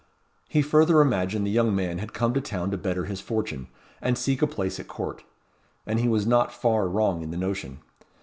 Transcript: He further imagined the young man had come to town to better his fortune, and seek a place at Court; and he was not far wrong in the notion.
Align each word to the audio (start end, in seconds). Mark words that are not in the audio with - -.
He 0.49 0.63
further 0.63 0.99
imagined 0.99 1.45
the 1.45 1.51
young 1.51 1.75
man 1.75 1.99
had 1.99 2.11
come 2.11 2.33
to 2.33 2.41
town 2.41 2.71
to 2.71 2.77
better 2.79 3.05
his 3.05 3.21
fortune, 3.21 3.67
and 4.01 4.17
seek 4.17 4.41
a 4.41 4.47
place 4.47 4.79
at 4.79 4.87
Court; 4.87 5.23
and 5.85 5.99
he 5.99 6.07
was 6.07 6.25
not 6.25 6.51
far 6.51 6.87
wrong 6.87 7.21
in 7.21 7.29
the 7.29 7.37
notion. 7.37 7.81